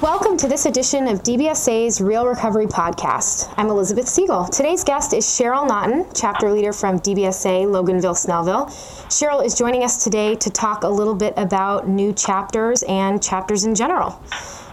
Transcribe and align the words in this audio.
Welcome 0.00 0.36
to 0.36 0.46
this 0.46 0.66
edition 0.66 1.08
of 1.08 1.24
DBSA's 1.24 2.00
Real 2.00 2.24
Recovery 2.24 2.66
Podcast. 2.66 3.52
I'm 3.56 3.66
Elizabeth 3.66 4.06
Siegel. 4.06 4.44
Today's 4.44 4.84
guest 4.84 5.12
is 5.12 5.24
Cheryl 5.24 5.66
Naughton, 5.66 6.06
chapter 6.14 6.52
leader 6.52 6.72
from 6.72 7.00
DBSA 7.00 7.66
Loganville 7.66 8.14
Snellville. 8.14 8.68
Cheryl 9.08 9.44
is 9.44 9.56
joining 9.56 9.82
us 9.82 10.04
today 10.04 10.36
to 10.36 10.50
talk 10.50 10.84
a 10.84 10.88
little 10.88 11.16
bit 11.16 11.34
about 11.36 11.88
new 11.88 12.12
chapters 12.12 12.84
and 12.84 13.20
chapters 13.20 13.64
in 13.64 13.74
general. 13.74 14.22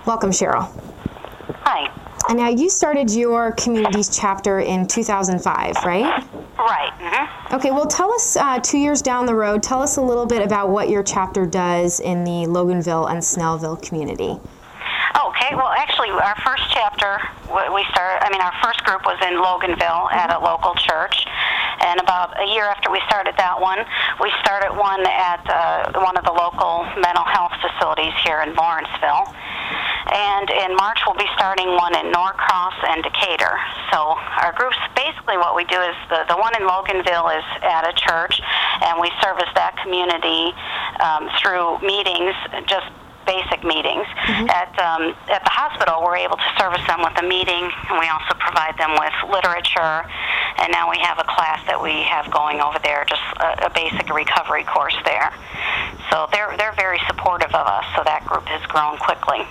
Welcome, 0.05 0.31
Cheryl. 0.31 0.67
Hi. 1.63 1.91
And 2.27 2.39
now 2.39 2.49
you 2.49 2.71
started 2.71 3.11
your 3.11 3.51
communities 3.51 4.09
chapter 4.09 4.59
in 4.59 4.87
2005, 4.87 5.75
right? 5.85 6.25
Right. 6.57 6.91
Mm-hmm. 6.99 7.55
Okay, 7.55 7.69
well, 7.69 7.85
tell 7.85 8.11
us 8.11 8.35
uh, 8.35 8.59
two 8.59 8.79
years 8.79 9.03
down 9.03 9.27
the 9.27 9.35
road, 9.35 9.61
tell 9.61 9.81
us 9.81 9.97
a 9.97 10.01
little 10.01 10.25
bit 10.25 10.41
about 10.41 10.69
what 10.69 10.89
your 10.89 11.03
chapter 11.03 11.45
does 11.45 11.99
in 11.99 12.23
the 12.23 12.47
Loganville 12.49 13.11
and 13.11 13.21
Snellville 13.21 13.81
community. 13.81 14.39
Okay, 15.21 15.55
well, 15.55 15.69
actually, 15.69 16.09
our 16.09 16.35
first 16.45 16.63
chapter, 16.71 17.21
we 17.73 17.85
started, 17.91 18.25
I 18.25 18.29
mean, 18.31 18.41
our 18.41 18.53
first 18.63 18.83
group 18.83 19.05
was 19.05 19.19
in 19.21 19.37
Loganville 19.37 20.11
at 20.13 20.33
a 20.33 20.39
local 20.39 20.73
church. 20.75 21.25
And 21.81 21.99
about 21.99 22.39
a 22.39 22.45
year 22.53 22.65
after 22.65 22.91
we 22.91 23.01
started 23.07 23.35
that 23.37 23.59
one, 23.59 23.79
we 24.21 24.31
started 24.39 24.73
one 24.77 25.01
at 25.05 25.41
uh, 25.49 25.99
one 25.99 26.15
of 26.15 26.25
the 26.25 26.31
local 26.31 26.85
mental 27.01 27.25
health 27.25 27.53
facilities 27.57 28.13
here 28.23 28.41
in 28.41 28.53
Lawrenceville. 28.53 29.33
And 30.11 30.49
in 30.49 30.75
March, 30.75 30.99
we'll 31.07 31.15
be 31.15 31.29
starting 31.35 31.71
one 31.75 31.95
in 31.95 32.11
Norcross 32.11 32.75
and 32.83 33.01
Decatur. 33.01 33.55
So 33.91 34.19
our 34.43 34.51
groups, 34.55 34.75
basically 34.95 35.37
what 35.37 35.55
we 35.55 35.63
do 35.65 35.79
is 35.79 35.95
the, 36.09 36.25
the 36.27 36.35
one 36.35 36.51
in 36.59 36.67
Loganville 36.67 37.31
is 37.31 37.47
at 37.63 37.87
a 37.87 37.93
church, 37.95 38.41
and 38.83 38.99
we 38.99 39.09
service 39.23 39.47
that 39.55 39.79
community 39.79 40.51
um, 40.99 41.31
through 41.39 41.79
meetings, 41.79 42.35
just 42.67 42.91
basic 43.25 43.63
meetings. 43.63 44.03
Mm-hmm. 44.27 44.49
At 44.49 44.71
um, 44.81 45.15
at 45.31 45.43
the 45.43 45.53
hospital, 45.53 46.03
we're 46.03 46.17
able 46.17 46.37
to 46.37 46.49
service 46.57 46.83
them 46.87 46.99
with 47.01 47.15
a 47.21 47.25
meeting, 47.25 47.71
and 47.71 47.95
we 47.95 48.07
also 48.11 48.33
provide 48.35 48.75
them 48.77 48.97
with 48.99 49.13
literature. 49.31 50.03
And 50.59 50.71
now 50.71 50.91
we 50.91 50.99
have 50.99 51.19
a 51.19 51.23
class 51.23 51.63
that 51.67 51.79
we 51.79 52.03
have 52.03 52.29
going 52.29 52.59
over 52.59 52.79
there, 52.83 53.05
just 53.07 53.23
a, 53.39 53.67
a 53.67 53.69
basic 53.71 54.11
recovery 54.11 54.63
course 54.63 54.97
there. 55.05 55.31
So 56.11 56.27
they're 56.31 56.57
they're 56.57 56.75
very 56.75 56.99
supportive 57.07 57.53
of 57.55 57.65
us. 57.67 57.85
So 57.95 58.03
that 58.03 58.25
group 58.25 58.45
has 58.51 58.61
grown 58.67 58.97
quickly. 58.97 59.47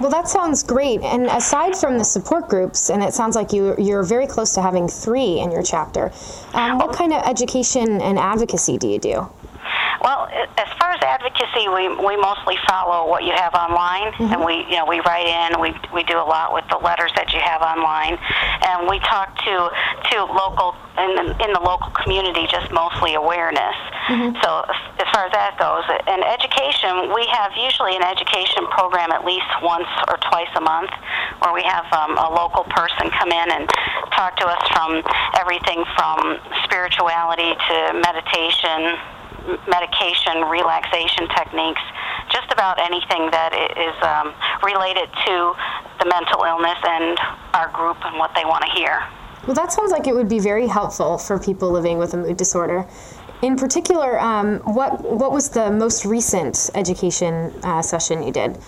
Well, 0.00 0.10
that 0.10 0.28
sounds 0.28 0.62
great. 0.62 1.02
And 1.02 1.26
aside 1.26 1.76
from 1.76 1.98
the 1.98 2.04
support 2.04 2.48
groups, 2.48 2.90
and 2.90 3.02
it 3.02 3.14
sounds 3.14 3.34
like 3.34 3.52
you, 3.52 3.74
you're 3.78 4.04
very 4.04 4.26
close 4.26 4.54
to 4.54 4.62
having 4.62 4.88
three 4.88 5.40
in 5.40 5.50
your 5.50 5.62
chapter, 5.62 6.12
um, 6.54 6.78
what 6.78 6.94
kind 6.94 7.12
of 7.12 7.22
education 7.24 8.00
and 8.00 8.18
advocacy 8.18 8.78
do 8.78 8.88
you 8.88 8.98
do? 8.98 9.28
Well, 10.00 10.28
as 10.56 10.68
far 10.78 10.92
as 10.92 11.02
advocacy, 11.02 11.68
we, 11.68 11.88
we 11.90 12.16
mostly 12.16 12.56
follow 12.68 13.10
what 13.10 13.24
you 13.24 13.32
have 13.32 13.52
online, 13.54 14.12
mm-hmm. 14.12 14.32
and 14.32 14.44
we 14.44 14.64
you 14.70 14.78
know 14.78 14.86
we 14.86 15.00
write 15.00 15.26
in, 15.26 15.60
we 15.60 15.74
we 15.92 16.04
do 16.04 16.16
a 16.16 16.22
lot 16.22 16.54
with 16.54 16.64
the 16.70 16.78
letters 16.78 17.10
that 17.16 17.32
you 17.34 17.40
have 17.40 17.62
online, 17.62 18.14
and 18.62 18.88
we 18.88 19.00
talk 19.00 19.34
to 19.42 19.54
to 20.10 20.16
local 20.24 20.76
in 20.98 21.14
the, 21.14 21.24
in 21.44 21.52
the 21.52 21.60
local 21.60 21.90
community, 21.90 22.46
just 22.46 22.70
mostly 22.70 23.14
awareness. 23.14 23.74
Mm-hmm. 24.06 24.38
So 24.42 24.64
as 25.02 25.08
far 25.12 25.26
as 25.26 25.32
that 25.32 25.58
goes, 25.58 25.82
and 26.06 26.22
education, 26.58 27.14
we 27.14 27.26
have 27.30 27.52
usually 27.56 27.94
an 27.96 28.02
education 28.02 28.66
program 28.70 29.10
at 29.12 29.24
least 29.24 29.46
once 29.62 29.88
or 30.08 30.18
twice 30.30 30.50
a 30.56 30.60
month, 30.60 30.90
where 31.38 31.54
we 31.54 31.62
have 31.62 31.86
um, 31.92 32.18
a 32.18 32.28
local 32.34 32.64
person 32.64 33.10
come 33.18 33.30
in 33.30 33.50
and 33.50 33.68
talk 34.12 34.36
to 34.36 34.46
us 34.46 34.62
from 34.74 35.02
everything 35.38 35.84
from 35.94 36.38
spirituality 36.64 37.54
to 37.54 38.00
meditation 38.02 38.98
medication, 39.66 40.44
relaxation 40.44 41.24
techniques, 41.32 41.80
just 42.28 42.52
about 42.52 42.78
anything 42.78 43.30
that 43.30 43.54
is 43.80 43.96
um, 44.04 44.34
related 44.62 45.08
to 45.24 45.54
the 46.00 46.06
mental 46.10 46.44
illness 46.44 46.76
and 46.84 47.16
our 47.54 47.70
group 47.72 47.96
and 48.04 48.18
what 48.18 48.30
they 48.34 48.44
want 48.44 48.62
to 48.64 48.70
hear. 48.76 49.00
Well, 49.46 49.54
that 49.54 49.72
sounds 49.72 49.90
like 49.90 50.06
it 50.06 50.14
would 50.14 50.28
be 50.28 50.38
very 50.38 50.66
helpful 50.66 51.16
for 51.16 51.38
people 51.38 51.70
living 51.70 51.96
with 51.96 52.12
a 52.12 52.18
mood 52.18 52.36
disorder. 52.36 52.86
In 53.42 53.56
particular, 53.56 54.18
um, 54.18 54.58
what 54.66 54.98
what 55.04 55.30
was 55.30 55.50
the 55.50 55.70
most 55.70 56.04
recent 56.04 56.70
education 56.74 57.54
uh, 57.62 57.82
session 57.82 58.22
you 58.22 58.32
did? 58.32 58.58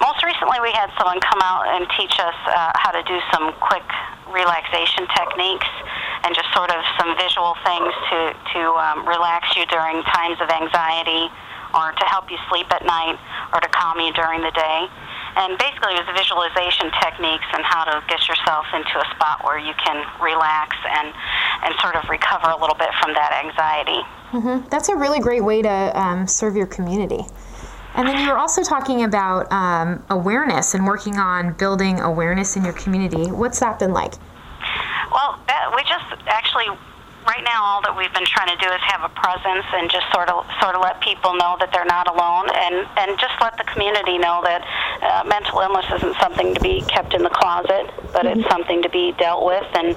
Most 0.00 0.24
recently, 0.24 0.58
we 0.64 0.72
had 0.72 0.88
someone 0.96 1.20
come 1.20 1.40
out 1.44 1.68
and 1.68 1.84
teach 2.00 2.16
us 2.18 2.34
uh, 2.48 2.72
how 2.74 2.90
to 2.90 3.02
do 3.04 3.20
some 3.30 3.52
quick 3.60 3.84
relaxation 4.32 5.04
techniques 5.12 5.68
and 6.24 6.34
just 6.34 6.48
sort 6.56 6.72
of 6.72 6.80
some 6.96 7.12
visual 7.20 7.52
things 7.68 7.92
to, 8.08 8.18
to 8.56 8.60
um, 8.80 9.04
relax 9.04 9.52
you 9.54 9.66
during 9.66 10.02
times 10.08 10.40
of 10.40 10.48
anxiety 10.48 11.28
or 11.76 11.92
to 11.92 12.04
help 12.08 12.30
you 12.30 12.38
sleep 12.48 12.68
at 12.72 12.84
night 12.84 13.20
or 13.52 13.60
to 13.60 13.68
calm 13.68 14.00
you 14.00 14.12
during 14.12 14.40
the 14.40 14.52
day. 14.56 14.88
And 15.36 15.56
basically, 15.56 15.96
it 15.96 16.04
was 16.04 16.12
visualization 16.12 16.92
techniques 17.00 17.48
and 17.56 17.64
how 17.64 17.84
to 17.88 18.04
get 18.08 18.28
yourself 18.28 18.68
into 18.72 19.00
a 19.00 19.06
spot 19.16 19.40
where 19.44 19.56
you 19.56 19.72
can 19.80 20.04
relax 20.20 20.76
and, 20.84 21.12
and 21.62 21.74
sort 21.80 21.96
of 21.96 22.08
recover 22.08 22.48
a 22.50 22.60
little 22.60 22.76
bit 22.76 22.90
from 23.00 23.14
that 23.14 23.32
anxiety. 23.44 24.00
Mm-hmm. 24.32 24.68
That's 24.68 24.88
a 24.88 24.96
really 24.96 25.20
great 25.20 25.44
way 25.44 25.62
to 25.62 26.00
um, 26.00 26.26
serve 26.26 26.56
your 26.56 26.66
community. 26.66 27.24
And 27.94 28.08
then 28.08 28.18
you 28.18 28.30
were 28.30 28.38
also 28.38 28.62
talking 28.62 29.04
about 29.04 29.52
um, 29.52 30.02
awareness 30.08 30.74
and 30.74 30.86
working 30.86 31.18
on 31.18 31.52
building 31.54 32.00
awareness 32.00 32.56
in 32.56 32.64
your 32.64 32.72
community. 32.72 33.30
What's 33.30 33.60
that 33.60 33.78
been 33.78 33.92
like? 33.92 34.14
Well, 35.12 35.38
that, 35.46 35.72
we 35.76 35.82
just 35.82 36.06
actually 36.26 36.66
right 37.26 37.44
now 37.44 37.62
all 37.62 37.82
that 37.82 37.94
we've 37.96 38.12
been 38.12 38.26
trying 38.26 38.50
to 38.50 38.58
do 38.58 38.68
is 38.72 38.82
have 38.82 39.02
a 39.06 39.12
presence 39.14 39.66
and 39.74 39.90
just 39.90 40.06
sort 40.12 40.28
of 40.28 40.42
sort 40.60 40.74
of 40.74 40.82
let 40.82 41.00
people 41.00 41.34
know 41.38 41.56
that 41.60 41.70
they're 41.72 41.86
not 41.86 42.10
alone 42.10 42.50
and 42.50 42.86
and 42.98 43.18
just 43.18 43.34
let 43.40 43.56
the 43.58 43.66
community 43.70 44.18
know 44.18 44.42
that 44.42 44.62
uh, 45.02 45.22
mental 45.26 45.60
illness 45.60 45.86
isn't 45.94 46.16
something 46.18 46.54
to 46.54 46.60
be 46.60 46.82
kept 46.90 47.14
in 47.14 47.22
the 47.22 47.30
closet 47.30 47.86
but 48.10 48.26
mm-hmm. 48.26 48.40
it's 48.40 48.48
something 48.50 48.82
to 48.82 48.90
be 48.90 49.14
dealt 49.18 49.44
with 49.44 49.66
and 49.74 49.94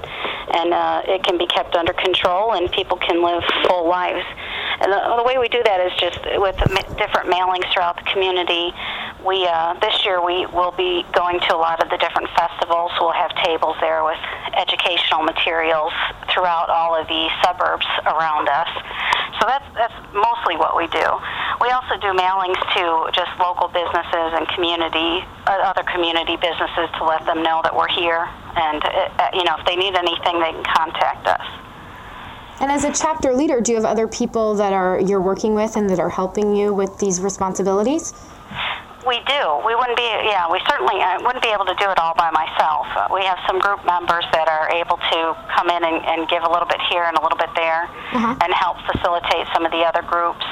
and 0.54 0.72
uh, 0.72 1.02
it 1.06 1.24
can 1.24 1.36
be 1.36 1.46
kept 1.46 1.74
under 1.74 1.92
control 1.92 2.54
and 2.54 2.70
people 2.70 2.96
can 2.96 3.22
live 3.22 3.42
full 3.66 3.88
lives 3.88 4.24
and 4.80 4.92
the, 4.92 5.00
the 5.16 5.24
way 5.26 5.38
we 5.38 5.48
do 5.48 5.62
that 5.64 5.82
is 5.82 5.92
just 5.98 6.22
with 6.38 6.56
different 6.96 7.26
mailings 7.26 7.66
throughout 7.74 7.96
the 7.96 8.06
community 8.06 8.70
we 9.26 9.42
uh, 9.46 9.74
this 9.80 10.04
year 10.04 10.22
we 10.24 10.46
will 10.54 10.70
be 10.78 11.02
going 11.12 11.40
to 11.40 11.54
a 11.54 11.58
lot 11.58 11.82
of 11.82 11.90
the 11.90 11.98
different 11.98 12.30
festivals. 12.38 12.92
We'll 13.00 13.12
have 13.12 13.34
tables 13.42 13.74
there 13.80 14.04
with 14.04 14.18
educational 14.54 15.22
materials 15.22 15.92
throughout 16.32 16.68
all 16.70 16.94
of 16.94 17.06
the 17.08 17.28
suburbs 17.44 17.86
around 18.06 18.48
us. 18.48 18.68
So 19.40 19.46
that's 19.46 19.66
that's 19.74 19.94
mostly 20.14 20.56
what 20.56 20.76
we 20.76 20.86
do. 20.88 21.06
We 21.60 21.68
also 21.70 21.96
do 22.00 22.12
mailings 22.16 22.58
to 22.76 23.10
just 23.12 23.30
local 23.38 23.68
businesses 23.68 24.30
and 24.32 24.48
community 24.48 25.24
uh, 25.46 25.72
other 25.72 25.84
community 25.84 26.36
businesses 26.36 26.88
to 26.98 27.04
let 27.04 27.24
them 27.26 27.42
know 27.42 27.60
that 27.62 27.74
we're 27.74 27.88
here 27.88 28.28
and 28.56 28.82
uh, 28.84 29.30
you 29.34 29.44
know 29.44 29.56
if 29.58 29.66
they 29.66 29.76
need 29.76 29.94
anything 29.94 30.40
they 30.40 30.52
can 30.52 30.64
contact 30.64 31.26
us. 31.26 31.46
And 32.58 32.72
as 32.72 32.84
a 32.84 32.92
chapter 32.92 33.34
leader, 33.34 33.60
do 33.60 33.72
you 33.72 33.76
have 33.76 33.84
other 33.84 34.08
people 34.08 34.54
that 34.54 34.72
are 34.72 34.98
you're 35.00 35.20
working 35.20 35.54
with 35.54 35.76
and 35.76 35.90
that 35.90 36.00
are 36.00 36.08
helping 36.08 36.56
you 36.56 36.72
with 36.72 36.98
these 36.98 37.20
responsibilities? 37.20 38.14
We 39.06 39.22
do. 39.22 39.62
We 39.62 39.78
wouldn't 39.78 39.94
be, 39.94 40.10
yeah, 40.26 40.50
we 40.50 40.58
certainly 40.66 40.98
I 40.98 41.22
wouldn't 41.22 41.38
be 41.38 41.54
able 41.54 41.64
to 41.70 41.78
do 41.78 41.86
it 41.94 41.98
all 42.02 42.18
by 42.18 42.34
myself. 42.34 42.90
Uh, 42.90 43.06
we 43.14 43.22
have 43.22 43.38
some 43.46 43.62
group 43.62 43.86
members 43.86 44.26
that 44.34 44.50
are 44.50 44.66
able 44.74 44.98
to 44.98 45.18
come 45.54 45.70
in 45.70 45.78
and, 45.86 46.02
and 46.02 46.26
give 46.26 46.42
a 46.42 46.50
little 46.50 46.66
bit 46.66 46.82
here 46.90 47.06
and 47.06 47.14
a 47.14 47.22
little 47.22 47.38
bit 47.38 47.54
there 47.54 47.86
uh-huh. 47.86 48.34
and 48.42 48.50
help 48.50 48.82
facilitate 48.82 49.46
some 49.54 49.62
of 49.62 49.70
the 49.70 49.86
other 49.86 50.02
groups. 50.02 50.42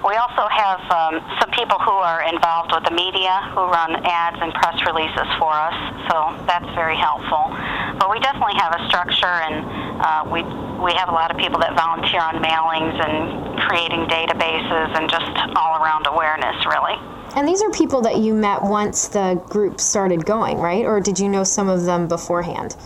We 0.00 0.16
also 0.16 0.48
have 0.48 0.80
um, 0.88 1.20
some 1.44 1.52
people 1.52 1.76
who 1.76 1.92
are 1.92 2.24
involved 2.24 2.72
with 2.72 2.88
the 2.88 2.96
media 2.96 3.36
who 3.52 3.68
run 3.68 4.00
ads 4.08 4.40
and 4.40 4.48
press 4.56 4.80
releases 4.88 5.28
for 5.36 5.52
us, 5.52 5.76
so 6.08 6.32
that's 6.48 6.68
very 6.72 6.96
helpful. 6.96 7.52
But 8.00 8.08
we 8.08 8.16
definitely 8.24 8.56
have 8.56 8.80
a 8.80 8.88
structure, 8.88 9.28
and 9.44 9.60
uh, 10.00 10.24
we 10.24 10.40
we 10.80 10.96
have 10.96 11.12
a 11.12 11.16
lot 11.16 11.28
of 11.28 11.36
people 11.36 11.60
that 11.60 11.76
volunteer 11.76 12.24
on 12.24 12.40
mailings 12.40 12.96
and 12.96 13.60
creating 13.60 14.08
databases 14.08 14.88
and 14.96 15.04
just 15.12 15.28
all 15.52 15.76
around 15.76 16.08
awareness, 16.08 16.56
really. 16.64 16.96
And 17.36 17.46
these 17.46 17.62
are 17.62 17.70
people 17.70 18.02
that 18.02 18.18
you 18.18 18.34
met 18.34 18.62
once 18.62 19.08
the 19.08 19.40
group 19.48 19.80
started 19.80 20.26
going, 20.26 20.58
right? 20.58 20.84
Or 20.84 21.00
did 21.00 21.18
you 21.18 21.28
know 21.28 21.44
some 21.44 21.68
of 21.68 21.84
them 21.84 22.08
beforehand? 22.08 22.76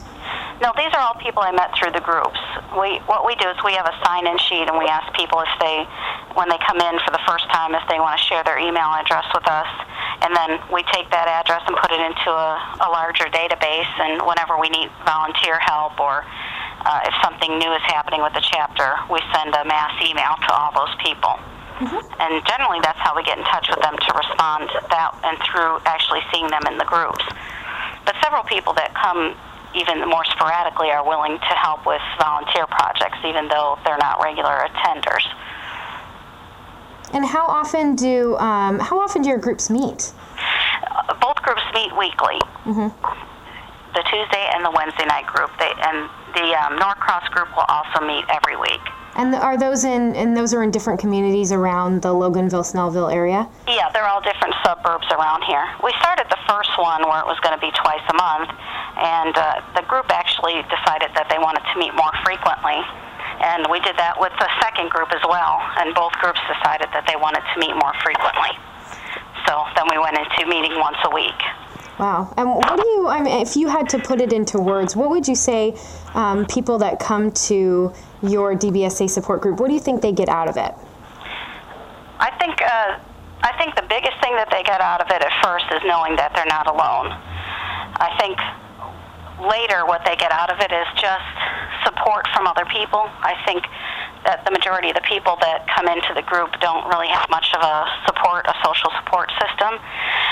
No, 0.61 0.73
these 0.77 0.93
are 0.95 1.01
all 1.01 1.17
people 1.21 1.43
I 1.43 1.53
met 1.53 1.73
through 1.77 1.93
the 1.93 2.01
groups. 2.01 2.39
We 2.79 3.01
what 3.11 3.27
we 3.27 3.35
do 3.37 3.49
is 3.49 3.57
we 3.65 3.75
have 3.75 3.85
a 3.85 3.97
sign-in 4.05 4.39
sheet, 4.39 4.69
and 4.69 4.79
we 4.79 4.87
ask 4.87 5.13
people 5.13 5.41
if 5.41 5.51
they, 5.61 5.85
when 6.39 6.49
they 6.49 6.59
come 6.65 6.79
in 6.81 6.95
for 7.05 7.11
the 7.11 7.21
first 7.27 7.45
time, 7.51 7.75
if 7.75 7.83
they 7.89 7.99
want 7.99 8.17
to 8.17 8.23
share 8.25 8.45
their 8.45 8.59
email 8.59 8.95
address 8.97 9.27
with 9.35 9.45
us, 9.49 9.69
and 10.23 10.33
then 10.37 10.61
we 10.73 10.81
take 10.93 11.11
that 11.11 11.29
address 11.29 11.61
and 11.67 11.77
put 11.77 11.91
it 11.93 12.01
into 12.01 12.31
a, 12.31 12.53
a 12.81 12.89
larger 12.89 13.29
database. 13.29 13.93
And 14.01 14.23
whenever 14.25 14.57
we 14.57 14.69
need 14.71 14.89
volunteer 15.05 15.59
help 15.59 16.01
or 16.01 16.25
uh, 16.85 17.01
if 17.05 17.15
something 17.21 17.59
new 17.59 17.73
is 17.73 17.85
happening 17.85 18.23
with 18.23 18.33
the 18.33 18.45
chapter, 18.45 18.95
we 19.11 19.21
send 19.37 19.53
a 19.53 19.65
mass 19.65 19.93
email 20.01 20.37
to 20.49 20.51
all 20.53 20.73
those 20.73 20.95
people. 21.01 21.37
Mm-hmm. 21.79 22.23
And 22.23 22.47
generally, 22.47 22.79
that's 22.83 22.99
how 22.99 23.17
we 23.17 23.23
get 23.25 23.39
in 23.39 23.45
touch 23.45 23.67
with 23.69 23.81
them 23.83 23.99
to 23.99 24.11
respond 24.15 24.71
that 24.91 25.11
and 25.27 25.37
through 25.43 25.83
actually 25.87 26.21
seeing 26.33 26.47
them 26.49 26.63
in 26.71 26.79
the 26.79 26.87
groups. 26.87 27.25
But 28.07 28.15
several 28.23 28.45
people 28.45 28.75
that 28.75 28.95
come 28.95 29.35
even 29.75 30.07
more 30.09 30.25
sporadically 30.27 30.91
are 30.91 31.03
willing 31.03 31.39
to 31.39 31.55
help 31.59 31.85
with 31.85 32.03
volunteer 32.19 32.67
projects, 32.67 33.19
even 33.27 33.49
though 33.49 33.79
they're 33.85 33.99
not 33.99 34.23
regular 34.23 34.71
attenders. 34.71 35.27
And 37.13 37.27
how 37.27 37.47
often 37.47 37.95
do 37.95 38.37
um, 38.39 38.79
how 38.79 38.99
often 38.99 39.23
do 39.23 39.29
your 39.29 39.39
groups 39.39 39.71
meet? 39.71 40.13
Uh, 40.91 41.15
both 41.21 41.37
groups 41.43 41.63
meet 41.75 41.91
weekly. 41.99 42.39
Mm-hmm. 42.67 42.91
The 43.95 44.03
Tuesday 44.11 44.51
and 44.55 44.65
the 44.65 44.71
Wednesday 44.71 45.07
night 45.07 45.27
group. 45.27 45.51
They, 45.59 45.71
and 45.71 46.11
the 46.35 46.55
um, 46.59 46.79
Norcross 46.79 47.29
group 47.31 47.51
will 47.55 47.67
also 47.69 48.05
meet 48.05 48.25
every 48.29 48.57
week. 48.57 48.83
And 49.17 49.35
are 49.35 49.57
those 49.57 49.85
in 49.85 50.15
and 50.17 50.37
those 50.37 50.53
are 50.53 50.63
in 50.63 50.71
different 50.71 50.99
communities 50.99 51.53
around 51.53 52.03
the 52.03 52.11
Loganville 52.11 52.67
Snellville 52.67 53.13
area? 53.15 53.49
Yeah, 53.69 53.89
they're 53.95 54.07
all 54.07 54.21
different 54.21 54.55
suburbs 54.67 55.07
around 55.15 55.43
here. 55.47 55.63
We 55.83 55.95
started 56.03 56.27
the 56.31 56.39
first 56.51 56.75
one 56.79 57.07
where 57.07 57.23
it 57.23 57.27
was 57.27 57.39
going 57.39 57.55
to 57.55 57.63
be 57.63 57.71
twice 57.79 58.03
a 58.11 58.17
month, 58.19 58.51
and 58.99 59.35
uh, 59.39 59.63
the 59.79 59.87
group 59.87 60.11
actually 60.11 60.59
decided 60.67 61.15
that 61.15 61.31
they 61.31 61.39
wanted 61.39 61.63
to 61.63 61.75
meet 61.79 61.95
more 61.95 62.11
frequently. 62.27 62.83
And 63.39 63.67
we 63.71 63.79
did 63.81 63.95
that 63.99 64.19
with 64.19 64.35
the 64.39 64.51
second 64.59 64.91
group 64.91 65.15
as 65.15 65.23
well, 65.27 65.63
and 65.79 65.95
both 65.95 66.13
groups 66.19 66.43
decided 66.51 66.91
that 66.91 67.07
they 67.07 67.15
wanted 67.15 67.43
to 67.55 67.57
meet 67.63 67.75
more 67.79 67.95
frequently. 68.03 68.51
So 69.47 69.63
then 69.79 69.87
we 69.91 69.99
went 69.99 70.19
into 70.19 70.43
meeting 70.51 70.75
once 70.81 70.99
a 71.07 71.11
week. 71.15 71.39
Wow. 71.99 72.35
And 72.37 72.49
what 72.49 72.77
do 72.77 72.87
you, 72.89 73.07
I 73.07 73.23
mean, 73.23 73.41
if 73.41 73.57
you 73.57 73.69
had 73.69 73.89
to 73.91 73.99
put 73.99 74.21
it 74.21 74.33
into 74.33 74.59
words, 74.59 74.97
what 74.97 75.11
would 75.11 75.29
you 75.29 75.37
say 75.37 75.77
um, 76.15 76.45
people 76.47 76.79
that 76.79 76.99
come 76.99 77.31
to 77.47 77.93
your 78.23 78.57
DBSA 78.57 79.09
support 79.09 79.41
group, 79.43 79.61
what 79.61 79.69
do 79.69 79.75
you 79.75 79.81
think 79.81 80.03
they 80.03 80.13
get 80.13 80.29
out 80.29 80.49
of 80.49 80.57
it? 80.57 80.75
I 82.19 82.31
think, 82.41 82.61
uh, 82.63 82.99
I 83.43 83.53
think 83.59 83.77
the 83.77 83.87
biggest 83.89 84.19
thing 84.21 84.35
that 84.35 84.51
they 84.51 84.63
get 84.65 84.81
out 84.81 85.01
of 85.01 85.07
it 85.11 85.23
at 85.23 85.33
first 85.45 85.67
is 85.71 85.83
knowing 85.87 86.17
that 86.17 86.35
they're 86.35 86.51
not 86.51 86.67
alone. 86.67 87.15
I 88.01 88.11
think 88.19 88.39
later 89.47 89.87
what 89.87 90.03
they 90.05 90.17
get 90.17 90.33
out 90.33 90.51
of 90.51 90.59
it 90.59 90.73
is 90.73 90.87
just 90.99 91.31
support 91.85 92.27
from 92.35 92.47
other 92.47 92.65
people. 92.67 93.07
I 93.23 93.39
think 93.47 93.63
that 94.25 94.45
the 94.45 94.51
majority 94.51 94.89
of 94.89 94.97
the 94.97 95.05
people 95.05 95.37
that 95.41 95.69
come 95.69 95.87
into 95.89 96.13
the 96.17 96.25
group 96.25 96.57
don't 96.61 96.89
really 96.89 97.09
have 97.09 97.29
much 97.29 97.53
of 97.53 97.61
a 97.61 97.77
support, 98.09 98.49
a 98.49 98.57
social 98.65 98.91
support 99.01 99.29
system. 99.37 99.77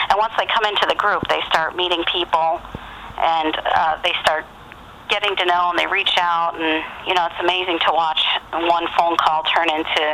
And 0.08 0.16
once 0.16 0.32
they 0.40 0.48
come 0.48 0.64
into 0.64 0.88
the 0.88 0.96
group, 0.96 1.22
they 1.28 1.40
start 1.48 1.76
meeting 1.76 2.00
people 2.08 2.60
and 3.20 3.52
uh, 3.52 4.00
they 4.00 4.16
start 4.24 4.48
getting 5.12 5.36
to 5.36 5.44
know 5.44 5.68
and 5.68 5.78
they 5.78 5.86
reach 5.86 6.16
out 6.16 6.56
and 6.56 6.80
you 7.04 7.12
know 7.12 7.28
it's 7.28 7.36
amazing 7.44 7.76
to 7.84 7.92
watch 7.92 8.24
one 8.64 8.88
phone 8.96 9.12
call 9.20 9.44
turn 9.44 9.68
into 9.68 10.04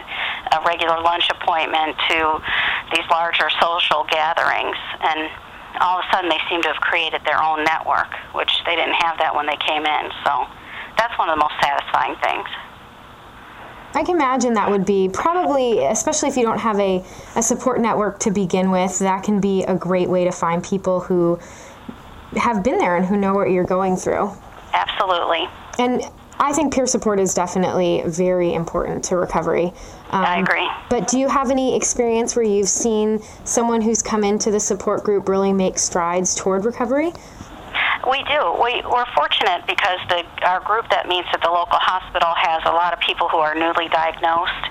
a 0.51 0.59
regular 0.67 0.99
lunch 0.99 1.31
appointment 1.31 1.95
to 2.11 2.43
these 2.91 3.07
larger 3.07 3.47
social 3.63 4.03
gatherings. 4.11 4.75
And 4.99 5.31
all 5.79 6.03
of 6.03 6.05
a 6.05 6.07
sudden 6.11 6.27
they 6.27 6.43
seem 6.51 6.63
to 6.67 6.75
have 6.75 6.83
created 6.83 7.23
their 7.23 7.39
own 7.39 7.63
network 7.63 8.11
which 8.35 8.51
they 8.67 8.75
didn't 8.75 8.99
have 8.99 9.19
that 9.23 9.31
when 9.31 9.47
they 9.47 9.59
came 9.63 9.87
in. 9.87 10.11
So 10.27 10.51
that's 10.99 11.15
one 11.15 11.31
of 11.31 11.39
the 11.39 11.43
most 11.47 11.55
satisfying 11.63 12.19
things 12.19 12.51
I 13.95 14.05
can 14.05 14.17
imagine 14.17 14.55
that 14.55 14.71
would 14.71 14.85
be 14.85 15.09
probably, 15.09 15.85
especially 15.85 16.29
if 16.29 16.37
you 16.37 16.43
don't 16.43 16.59
have 16.59 16.79
a, 16.79 17.05
a 17.37 17.43
support 17.43 17.81
network 17.81 18.21
to 18.21 18.31
begin 18.31 18.71
with, 18.71 18.99
that 19.01 19.23
can 19.25 19.41
be 19.41 19.65
a 19.65 19.75
great 19.75 20.09
way 20.09 20.25
to 20.25 20.33
find 20.33 20.63
people 20.63 21.01
who 21.01 21.39
have 22.37 22.63
been 22.63 22.79
there 22.79 22.97
and 22.97 23.07
who 23.07 23.17
know 23.17 23.35
what 23.35 23.51
you're 23.51 23.65
going 23.65 23.97
through. 23.97 24.31
Absolutely. 24.75 25.49
And 25.79 26.03
I 26.41 26.53
think 26.53 26.73
peer 26.73 26.87
support 26.87 27.19
is 27.19 27.35
definitely 27.35 28.03
very 28.07 28.55
important 28.55 29.05
to 29.07 29.17
recovery. 29.17 29.73
Um, 30.11 30.25
I 30.25 30.39
agree. 30.39 30.69
But 30.89 31.09
do 31.09 31.19
you 31.19 31.29
have 31.29 31.51
any 31.51 31.75
experience 31.75 32.37
where 32.37 32.45
you've 32.45 32.69
seen 32.69 33.21
someone 33.45 33.81
who's 33.81 34.03
come 34.03 34.23
into 34.23 34.51
the 34.51 34.61
support 34.61 35.03
group 35.03 35.29
really 35.29 35.53
make 35.53 35.79
strides 35.79 36.35
toward 36.35 36.65
recovery? 36.65 37.13
We 38.09 38.25
do. 38.25 38.41
We, 38.57 38.81
we're 38.89 39.05
fortunate 39.13 39.69
because 39.69 40.01
the, 40.09 40.25
our 40.49 40.65
group 40.65 40.89
that 40.89 41.05
meets 41.09 41.29
at 41.37 41.45
the 41.45 41.53
local 41.53 41.77
hospital 41.77 42.33
has 42.33 42.65
a 42.65 42.73
lot 42.73 42.97
of 42.97 43.01
people 43.05 43.29
who 43.29 43.37
are 43.37 43.53
newly 43.53 43.93
diagnosed. 43.93 44.65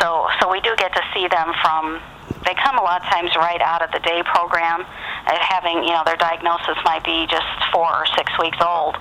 So, 0.00 0.24
so 0.40 0.48
we 0.48 0.64
do 0.64 0.72
get 0.80 0.88
to 0.96 1.04
see 1.12 1.28
them 1.28 1.52
from, 1.60 2.00
they 2.48 2.56
come 2.56 2.80
a 2.80 2.84
lot 2.84 3.04
of 3.04 3.06
times 3.12 3.36
right 3.36 3.60
out 3.60 3.84
of 3.84 3.92
the 3.92 4.00
day 4.00 4.24
program, 4.24 4.88
uh, 4.88 5.36
having, 5.36 5.84
you 5.84 5.92
know, 5.92 6.00
their 6.08 6.16
diagnosis 6.16 6.80
might 6.80 7.04
be 7.04 7.28
just 7.28 7.44
four 7.76 7.92
or 7.92 8.08
six 8.16 8.32
weeks 8.40 8.56
old. 8.64 8.96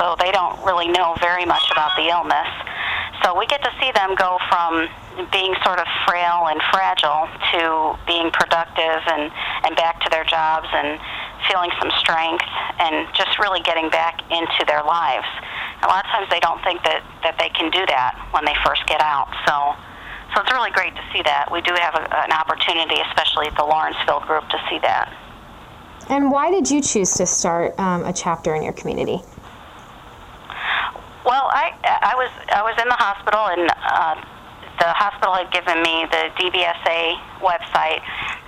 So 0.00 0.16
they 0.16 0.32
don't 0.32 0.56
really 0.64 0.88
know 0.88 1.12
very 1.20 1.44
much 1.44 1.68
about 1.68 1.92
the 2.00 2.08
illness. 2.08 2.48
So 3.20 3.36
we 3.36 3.44
get 3.52 3.60
to 3.68 3.72
see 3.76 3.92
them 3.92 4.16
go 4.16 4.40
from 4.48 4.88
being 5.28 5.52
sort 5.60 5.76
of 5.76 5.84
frail 6.08 6.48
and 6.48 6.56
fragile 6.72 7.28
to 7.52 8.00
being 8.08 8.32
productive 8.32 9.04
and, 9.12 9.28
and 9.68 9.76
back 9.76 10.00
to 10.00 10.08
their 10.08 10.24
jobs 10.24 10.72
and 10.72 10.96
feeling 11.48 11.70
some 11.80 11.90
strength 11.98 12.44
and 12.78 13.06
just 13.14 13.38
really 13.38 13.60
getting 13.60 13.90
back 13.90 14.20
into 14.30 14.64
their 14.66 14.82
lives. 14.82 15.26
A 15.82 15.88
lot 15.88 16.04
of 16.04 16.10
times 16.10 16.28
they 16.30 16.40
don't 16.40 16.62
think 16.64 16.82
that, 16.84 17.02
that 17.22 17.38
they 17.38 17.48
can 17.50 17.70
do 17.70 17.84
that 17.86 18.16
when 18.32 18.44
they 18.44 18.54
first 18.64 18.84
get 18.86 19.00
out. 19.00 19.28
So, 19.48 19.74
so 20.34 20.42
it's 20.42 20.52
really 20.52 20.70
great 20.70 20.94
to 20.94 21.04
see 21.12 21.22
that. 21.22 21.48
We 21.50 21.60
do 21.62 21.72
have 21.74 21.94
a, 21.94 22.04
an 22.24 22.32
opportunity, 22.32 23.00
especially 23.08 23.46
at 23.46 23.56
the 23.56 23.64
Lawrenceville 23.64 24.20
group, 24.28 24.48
to 24.50 24.58
see 24.68 24.78
that. 24.80 25.12
And 26.08 26.30
why 26.30 26.50
did 26.50 26.70
you 26.70 26.82
choose 26.82 27.14
to 27.14 27.26
start 27.26 27.78
um, 27.78 28.04
a 28.04 28.12
chapter 28.12 28.54
in 28.54 28.62
your 28.62 28.72
community? 28.72 29.20
Well, 31.24 31.46
I 31.52 31.76
I 31.84 32.14
was 32.16 32.30
I 32.50 32.62
was 32.62 32.74
in 32.80 32.88
the 32.88 32.96
hospital 32.96 33.46
and 33.46 33.70
uh, 33.70 34.16
the 34.80 34.88
hospital 34.96 35.36
had 35.36 35.52
given 35.52 35.84
me 35.84 36.08
the 36.08 36.32
DBSA 36.40 37.20
website, 37.44 38.00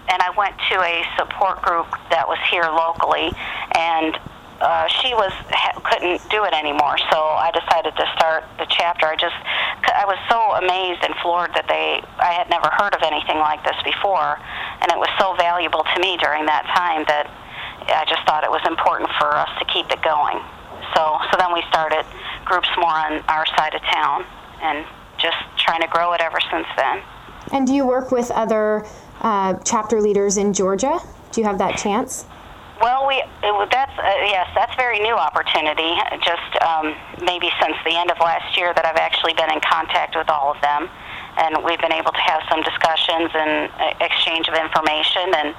and 0.09 0.19
I 0.25 0.33
went 0.33 0.57
to 0.73 0.81
a 0.81 1.05
support 1.21 1.61
group 1.61 1.93
that 2.09 2.25
was 2.27 2.41
here 2.49 2.65
locally, 2.73 3.29
and 3.77 4.17
uh, 4.65 4.89
she 4.89 5.13
was 5.13 5.31
ha- 5.53 5.77
couldn't 5.85 6.25
do 6.33 6.49
it 6.49 6.57
anymore. 6.57 6.97
So 7.13 7.19
I 7.21 7.53
decided 7.53 7.93
to 8.01 8.07
start 8.17 8.49
the 8.57 8.65
chapter. 8.65 9.05
I 9.05 9.17
just 9.21 9.37
I 9.93 10.09
was 10.09 10.17
so 10.33 10.57
amazed 10.57 11.05
and 11.05 11.13
floored 11.21 11.53
that 11.53 11.69
they 11.69 12.01
I 12.17 12.33
had 12.33 12.49
never 12.49 12.73
heard 12.73 12.97
of 12.97 13.05
anything 13.05 13.37
like 13.37 13.61
this 13.69 13.77
before, 13.85 14.41
and 14.81 14.89
it 14.89 14.97
was 14.97 15.13
so 15.21 15.37
valuable 15.37 15.85
to 15.85 15.97
me 16.01 16.17
during 16.17 16.49
that 16.49 16.65
time 16.73 17.05
that 17.13 17.29
I 17.93 18.09
just 18.09 18.25
thought 18.25 18.41
it 18.41 18.51
was 18.51 18.65
important 18.65 19.13
for 19.21 19.37
us 19.37 19.53
to 19.61 19.69
keep 19.69 19.93
it 19.93 20.01
going. 20.01 20.41
So 20.97 21.21
so 21.29 21.37
then 21.37 21.53
we 21.53 21.61
started 21.69 22.09
groups 22.49 22.73
more 22.81 22.97
on 22.97 23.21
our 23.29 23.45
side 23.53 23.77
of 23.77 23.83
town 23.85 24.25
and 24.65 24.87
just 25.23 25.37
trying 25.57 25.81
to 25.81 25.89
grow 25.89 26.13
it 26.13 26.21
ever 26.21 26.39
since 26.51 26.67
then. 26.77 27.03
And 27.53 27.67
do 27.67 27.73
you 27.73 27.87
work 27.87 28.11
with 28.11 28.31
other 28.31 28.85
uh, 29.21 29.55
chapter 29.65 30.01
leaders 30.01 30.37
in 30.37 30.53
Georgia? 30.53 30.99
Do 31.33 31.41
you 31.41 31.47
have 31.47 31.59
that 31.59 31.79
chance? 31.79 32.27
Well, 32.81 33.07
we 33.07 33.23
that's 33.71 33.95
uh, 33.95 34.03
yes, 34.27 34.51
that's 34.57 34.75
very 34.75 34.99
new 34.99 35.15
opportunity. 35.15 35.95
Just 36.19 36.51
um, 36.67 36.97
maybe 37.23 37.49
since 37.63 37.77
the 37.87 37.95
end 37.95 38.11
of 38.11 38.19
last 38.19 38.59
year 38.59 38.75
that 38.75 38.85
I've 38.85 38.99
actually 38.99 39.35
been 39.35 39.53
in 39.53 39.61
contact 39.63 40.17
with 40.17 40.29
all 40.29 40.51
of 40.51 40.61
them, 40.61 40.91
and 41.39 41.63
we've 41.63 41.79
been 41.79 41.95
able 41.95 42.11
to 42.11 42.25
have 42.27 42.43
some 42.51 42.61
discussions 42.67 43.31
and 43.39 43.71
uh, 43.79 43.95
exchange 44.03 44.49
of 44.49 44.59
information 44.59 45.31
and 45.31 45.55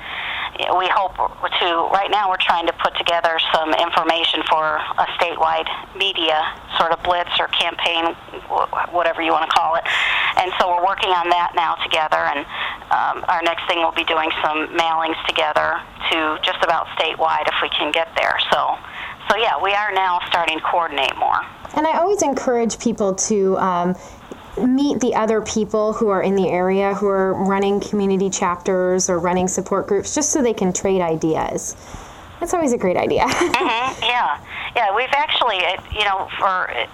we 0.59 0.87
hope 0.93 1.15
to, 1.17 1.67
right 1.89 2.09
now 2.11 2.29
we're 2.29 2.41
trying 2.41 2.67
to 2.67 2.73
put 2.73 2.95
together 2.95 3.39
some 3.53 3.73
information 3.73 4.41
for 4.49 4.77
a 4.77 5.05
statewide 5.17 5.67
media 5.97 6.41
sort 6.77 6.91
of 6.91 7.01
blitz 7.03 7.31
or 7.39 7.47
campaign, 7.47 8.13
whatever 8.93 9.21
you 9.21 9.31
want 9.31 9.49
to 9.49 9.53
call 9.53 9.75
it. 9.75 9.83
And 10.37 10.51
so 10.59 10.69
we're 10.69 10.85
working 10.85 11.09
on 11.09 11.29
that 11.29 11.53
now 11.55 11.75
together. 11.81 12.17
And 12.17 12.45
um, 12.93 13.25
our 13.27 13.41
next 13.41 13.65
thing 13.67 13.81
will 13.81 13.95
be 13.97 14.05
doing 14.05 14.29
some 14.43 14.69
mailings 14.77 15.17
together 15.25 15.81
to 16.11 16.37
just 16.43 16.61
about 16.63 16.85
statewide 16.99 17.47
if 17.47 17.55
we 17.61 17.69
can 17.69 17.91
get 17.91 18.13
there. 18.15 18.37
So, 18.51 18.77
so 19.29 19.37
yeah, 19.37 19.61
we 19.61 19.73
are 19.73 19.91
now 19.91 20.19
starting 20.29 20.59
to 20.59 20.65
coordinate 20.65 21.15
more. 21.17 21.41
And 21.75 21.87
I 21.87 21.97
always 21.97 22.21
encourage 22.21 22.77
people 22.77 23.15
to 23.15 23.57
um, 23.57 23.95
meet 24.57 24.99
the 24.99 25.15
other 25.15 25.41
people 25.41 25.93
who 25.93 26.09
are 26.09 26.21
in 26.21 26.35
the 26.35 26.47
area 26.49 26.93
who 26.93 27.07
are 27.07 27.33
running 27.33 27.79
community 27.79 28.29
chapters 28.29 29.09
or 29.09 29.19
running 29.19 29.47
support 29.47 29.87
groups 29.87 30.13
just 30.13 30.31
so 30.31 30.41
they 30.41 30.53
can 30.53 30.71
trade 30.71 31.01
ideas. 31.01 31.75
That's 32.39 32.53
always 32.53 32.73
a 32.73 32.77
great 32.77 32.97
idea. 32.97 33.23
mm-hmm. 33.25 34.03
Yeah, 34.03 34.39
yeah. 34.75 34.95
We've 34.95 35.13
actually, 35.13 35.57
it, 35.57 35.79
you 35.91 36.03
know, 36.03 36.27
for 36.37 36.65
it, 36.69 36.89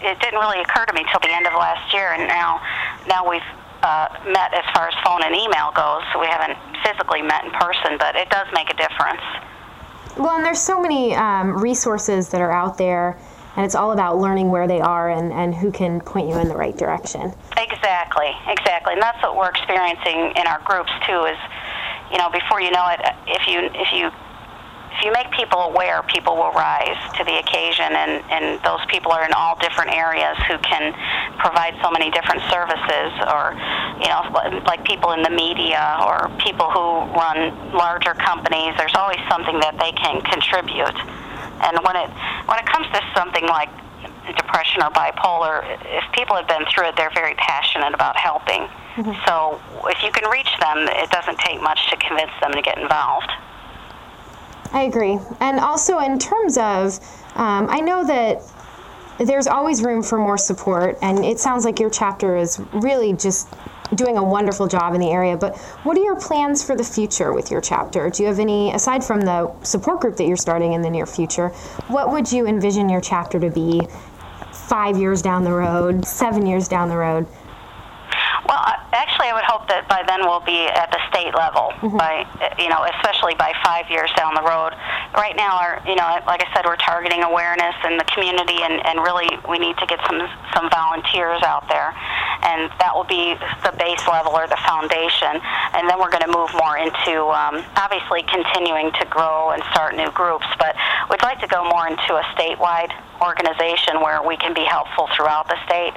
it 0.00 0.20
didn't 0.20 0.38
really 0.40 0.60
occur 0.60 0.86
to 0.86 0.92
me 0.92 1.04
till 1.10 1.20
the 1.20 1.34
end 1.34 1.46
of 1.46 1.54
last 1.54 1.92
year, 1.92 2.12
and 2.12 2.28
now, 2.28 2.60
now 3.08 3.28
we've 3.28 3.42
uh, 3.82 4.08
met 4.26 4.54
as 4.54 4.64
far 4.74 4.88
as 4.88 4.94
phone 5.04 5.22
and 5.24 5.34
email 5.34 5.72
goes. 5.74 6.02
So 6.12 6.20
we 6.20 6.26
haven't 6.26 6.56
physically 6.84 7.20
met 7.20 7.44
in 7.44 7.50
person, 7.50 7.98
but 7.98 8.14
it 8.14 8.30
does 8.30 8.46
make 8.54 8.70
a 8.70 8.76
difference. 8.76 9.22
Well, 10.16 10.36
and 10.36 10.44
there's 10.44 10.60
so 10.60 10.80
many 10.80 11.14
um, 11.14 11.60
resources 11.60 12.28
that 12.28 12.40
are 12.40 12.52
out 12.52 12.78
there 12.78 13.18
and 13.56 13.64
it's 13.64 13.74
all 13.74 13.92
about 13.92 14.18
learning 14.18 14.50
where 14.50 14.66
they 14.66 14.80
are 14.80 15.10
and, 15.10 15.32
and 15.32 15.54
who 15.54 15.70
can 15.70 16.00
point 16.00 16.28
you 16.28 16.36
in 16.38 16.48
the 16.48 16.56
right 16.56 16.76
direction. 16.76 17.32
Exactly, 17.56 18.30
exactly, 18.48 18.94
and 18.94 19.02
that's 19.02 19.22
what 19.22 19.36
we're 19.36 19.50
experiencing 19.50 20.32
in 20.36 20.46
our 20.46 20.60
groups 20.64 20.92
too. 21.06 21.24
Is 21.24 21.38
you 22.10 22.18
know, 22.18 22.30
before 22.30 22.60
you 22.60 22.70
know 22.70 22.86
it, 22.88 23.00
if 23.26 23.46
you 23.46 23.60
if 23.74 23.92
you 23.92 24.10
if 24.92 25.04
you 25.04 25.12
make 25.12 25.30
people 25.32 25.58
aware, 25.72 26.02
people 26.02 26.36
will 26.36 26.52
rise 26.52 27.00
to 27.16 27.24
the 27.24 27.38
occasion, 27.40 27.96
and, 27.96 28.22
and 28.28 28.60
those 28.62 28.84
people 28.92 29.10
are 29.10 29.24
in 29.24 29.32
all 29.32 29.56
different 29.58 29.90
areas 29.90 30.36
who 30.46 30.58
can 30.58 30.92
provide 31.38 31.72
so 31.82 31.90
many 31.90 32.10
different 32.10 32.42
services, 32.52 33.10
or 33.32 33.56
you 34.04 34.08
know, 34.12 34.20
like 34.68 34.84
people 34.84 35.12
in 35.12 35.22
the 35.22 35.30
media 35.32 35.96
or 36.04 36.28
people 36.38 36.70
who 36.70 37.08
run 37.16 37.72
larger 37.72 38.12
companies. 38.14 38.74
There's 38.76 38.94
always 38.94 39.18
something 39.30 39.58
that 39.60 39.80
they 39.80 39.92
can 39.92 40.20
contribute. 40.28 41.21
And 41.62 41.78
when 41.84 41.96
it 41.96 42.10
when 42.46 42.58
it 42.58 42.66
comes 42.66 42.86
to 42.88 43.00
something 43.14 43.46
like 43.46 43.70
depression 44.36 44.82
or 44.82 44.90
bipolar, 44.90 45.62
if 45.84 46.04
people 46.12 46.36
have 46.36 46.48
been 46.48 46.64
through 46.72 46.88
it, 46.88 46.96
they're 46.96 47.14
very 47.14 47.34
passionate 47.34 47.94
about 47.94 48.16
helping. 48.16 48.68
Mm-hmm. 48.96 49.12
So 49.26 49.60
if 49.88 50.02
you 50.02 50.12
can 50.12 50.30
reach 50.30 50.50
them, 50.60 50.86
it 50.90 51.10
doesn't 51.10 51.38
take 51.38 51.60
much 51.62 51.90
to 51.90 51.96
convince 51.96 52.32
them 52.40 52.52
to 52.52 52.62
get 52.62 52.78
involved. 52.78 53.30
I 54.72 54.82
agree. 54.82 55.18
And 55.40 55.60
also, 55.60 55.98
in 55.98 56.18
terms 56.18 56.56
of, 56.56 56.98
um, 57.36 57.68
I 57.68 57.80
know 57.80 58.04
that 58.06 58.42
there's 59.18 59.46
always 59.46 59.82
room 59.82 60.02
for 60.02 60.18
more 60.18 60.38
support, 60.38 60.98
and 61.02 61.24
it 61.24 61.38
sounds 61.38 61.64
like 61.64 61.78
your 61.78 61.90
chapter 61.90 62.36
is 62.36 62.60
really 62.72 63.12
just 63.12 63.48
doing 63.94 64.16
a 64.16 64.24
wonderful 64.24 64.66
job 64.66 64.94
in 64.94 65.00
the 65.00 65.10
area. 65.10 65.36
But 65.36 65.56
what 65.84 65.96
are 65.96 66.02
your 66.02 66.18
plans 66.18 66.62
for 66.64 66.76
the 66.76 66.84
future 66.84 67.32
with 67.32 67.50
your 67.50 67.60
chapter? 67.60 68.08
Do 68.10 68.22
you 68.22 68.28
have 68.28 68.38
any, 68.38 68.72
aside 68.72 69.04
from 69.04 69.20
the 69.20 69.52
support 69.62 70.00
group 70.00 70.16
that 70.16 70.26
you're 70.26 70.36
starting 70.36 70.72
in 70.72 70.82
the 70.82 70.90
near 70.90 71.06
future, 71.06 71.48
what 71.88 72.10
would 72.10 72.30
you 72.30 72.46
envision 72.46 72.88
your 72.88 73.00
chapter 73.00 73.38
to 73.38 73.50
be 73.50 73.86
five 74.52 74.96
years 74.98 75.22
down 75.22 75.44
the 75.44 75.52
road, 75.52 76.04
seven 76.06 76.46
years 76.46 76.68
down 76.68 76.88
the 76.88 76.96
road? 76.96 77.26
Well, 78.48 78.58
actually, 78.92 79.30
I 79.30 79.34
would 79.34 79.46
hope 79.46 79.68
that 79.68 79.86
by 79.88 80.02
then 80.02 80.26
we'll 80.26 80.42
be 80.42 80.66
at 80.66 80.90
the 80.90 81.00
state 81.08 81.32
level. 81.32 81.70
Mm-hmm. 81.80 81.96
By 81.96 82.26
you 82.58 82.68
know, 82.68 82.84
especially 82.98 83.34
by 83.38 83.54
five 83.64 83.86
years 83.88 84.10
down 84.18 84.34
the 84.34 84.42
road. 84.42 84.74
Right 85.14 85.36
now, 85.36 85.56
our 85.56 85.80
you 85.86 85.94
know, 85.94 86.04
like 86.26 86.42
I 86.42 86.48
said, 86.52 86.66
we're 86.66 86.80
targeting 86.80 87.22
awareness 87.22 87.74
in 87.86 87.96
the 87.96 88.04
community, 88.10 88.60
and, 88.66 88.82
and 88.84 88.98
really 89.00 89.30
we 89.48 89.62
need 89.62 89.78
to 89.78 89.86
get 89.86 90.02
some 90.04 90.20
some 90.52 90.68
volunteers 90.68 91.40
out 91.46 91.68
there, 91.70 91.94
and 92.42 92.70
that 92.78 92.90
will 92.94 93.08
be 93.08 93.34
the 93.62 93.72
base 93.78 94.02
level 94.06 94.32
or 94.32 94.46
the 94.46 94.58
foundation. 94.66 95.38
And 95.74 95.88
then 95.88 95.98
we're 95.98 96.10
going 96.10 96.26
to 96.26 96.34
move 96.34 96.50
more 96.58 96.76
into 96.78 97.30
um, 97.30 97.62
obviously 97.78 98.22
continuing 98.26 98.92
to 98.98 99.04
grow 99.06 99.50
and 99.50 99.62
start 99.70 99.94
new 99.94 100.10
groups, 100.10 100.46
but 100.58 100.74
we'd 101.10 101.22
like 101.22 101.40
to 101.40 101.48
go 101.48 101.64
more 101.64 101.86
into 101.86 102.18
a 102.18 102.24
statewide 102.34 102.90
organization 103.22 104.02
where 104.02 104.22
we 104.22 104.36
can 104.36 104.52
be 104.52 104.64
helpful 104.64 105.08
throughout 105.14 105.46
the 105.48 105.56
state 105.64 105.94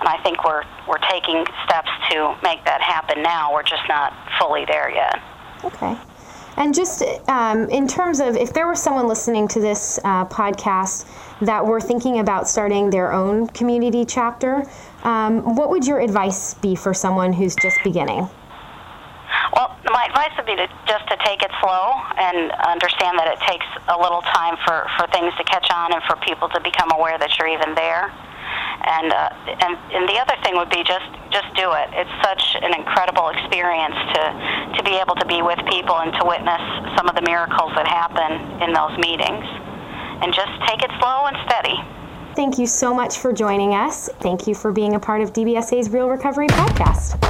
and 0.00 0.08
I 0.08 0.22
think 0.22 0.44
we're 0.44 0.64
we're 0.86 0.98
taking 1.10 1.46
steps 1.64 1.90
to 2.10 2.36
make 2.42 2.64
that 2.64 2.80
happen 2.80 3.22
now. 3.22 3.52
We're 3.52 3.62
just 3.62 3.82
not 3.88 4.12
fully 4.38 4.64
there 4.66 4.90
yet. 4.90 5.20
Okay. 5.64 5.96
And 6.56 6.74
just 6.74 7.02
um, 7.28 7.68
in 7.70 7.88
terms 7.88 8.20
of 8.20 8.36
if 8.36 8.52
there 8.52 8.68
was 8.68 8.82
someone 8.82 9.08
listening 9.08 9.48
to 9.48 9.60
this 9.60 9.98
uh, 10.04 10.26
podcast 10.26 11.06
that 11.44 11.64
were 11.64 11.80
thinking 11.80 12.18
about 12.18 12.48
starting 12.48 12.90
their 12.90 13.12
own 13.12 13.46
community 13.48 14.04
chapter, 14.04 14.64
um, 15.02 15.56
what 15.56 15.70
would 15.70 15.86
your 15.86 16.00
advice 16.00 16.54
be 16.54 16.74
for 16.74 16.94
someone 16.94 17.32
who's 17.32 17.56
just 17.56 17.78
beginning? 17.84 18.28
Well, 19.54 19.76
my 19.92 20.06
advice 20.06 20.30
would 20.36 20.46
be 20.46 20.56
to 20.56 20.66
just 20.86 21.06
to 21.08 21.16
take 21.24 21.42
it 21.42 21.50
slow 21.60 21.92
and 22.18 22.50
understand 22.66 23.18
that 23.18 23.28
it 23.28 23.40
takes 23.46 23.66
a 23.88 23.98
little 23.98 24.22
time 24.22 24.56
for, 24.64 24.86
for 24.98 25.06
things 25.08 25.34
to 25.36 25.44
catch 25.44 25.68
on 25.70 25.92
and 25.92 26.02
for 26.04 26.16
people 26.16 26.48
to 26.48 26.60
become 26.60 26.90
aware 26.92 27.18
that 27.18 27.38
you're 27.38 27.48
even 27.48 27.74
there 27.74 28.12
and 28.84 29.12
uh, 29.12 29.30
and 29.64 29.72
and 29.92 30.04
the 30.08 30.18
other 30.20 30.36
thing 30.44 30.56
would 30.56 30.70
be 30.70 30.84
just 30.84 31.08
just 31.32 31.48
do 31.56 31.72
it. 31.72 31.88
It's 31.96 32.14
such 32.22 32.56
an 32.60 32.74
incredible 32.76 33.28
experience 33.30 33.96
to 34.14 34.22
to 34.76 34.80
be 34.84 35.00
able 35.00 35.16
to 35.16 35.26
be 35.26 35.40
with 35.40 35.58
people 35.68 35.96
and 35.96 36.12
to 36.20 36.22
witness 36.24 36.62
some 36.96 37.08
of 37.08 37.14
the 37.16 37.24
miracles 37.24 37.72
that 37.76 37.88
happen 37.88 38.60
in 38.60 38.72
those 38.76 38.92
meetings, 39.00 39.44
and 40.22 40.32
just 40.32 40.52
take 40.68 40.82
it 40.82 40.90
slow 40.98 41.26
and 41.26 41.36
steady. 41.48 41.76
Thank 42.34 42.58
you 42.58 42.66
so 42.66 42.92
much 42.92 43.18
for 43.18 43.32
joining 43.32 43.74
us. 43.74 44.08
Thank 44.20 44.46
you 44.46 44.54
for 44.54 44.72
being 44.72 44.94
a 44.94 45.00
part 45.00 45.20
of 45.20 45.32
DBSA's 45.32 45.90
Real 45.90 46.08
Recovery 46.08 46.48
podcast. 46.48 47.20